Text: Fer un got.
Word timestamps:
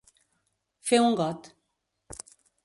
Fer 0.91 0.99
un 1.09 1.13
got. 1.19 1.51